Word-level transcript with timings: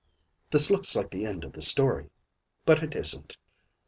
This 0.49 0.71
looks 0.71 0.95
like 0.95 1.11
the 1.11 1.27
end 1.27 1.43
of 1.43 1.53
the 1.53 1.61
story; 1.61 2.09
but 2.65 2.81
it 2.81 2.95
isn't. 2.95 3.37